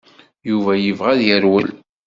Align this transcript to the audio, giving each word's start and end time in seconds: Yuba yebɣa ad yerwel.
Yuba 0.49 0.71
yebɣa 0.77 1.09
ad 1.13 1.21
yerwel. 1.27 1.69